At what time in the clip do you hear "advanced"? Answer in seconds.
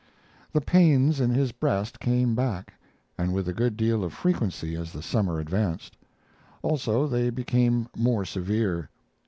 5.39-5.95